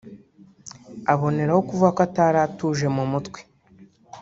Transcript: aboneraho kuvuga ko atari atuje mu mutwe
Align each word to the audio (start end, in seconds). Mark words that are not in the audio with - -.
aboneraho 1.13 1.61
kuvuga 1.67 1.89
ko 1.97 2.01
atari 2.07 2.37
atuje 2.45 2.85
mu 2.95 3.03
mutwe 3.11 3.39